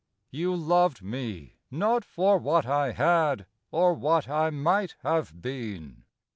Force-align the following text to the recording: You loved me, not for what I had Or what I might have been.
You 0.31 0.55
loved 0.55 1.03
me, 1.03 1.57
not 1.69 2.03
for 2.03 2.39
what 2.39 2.65
I 2.65 2.91
had 2.91 3.45
Or 3.69 3.93
what 3.93 4.27
I 4.27 4.49
might 4.49 4.95
have 5.03 5.39
been. 5.43 6.05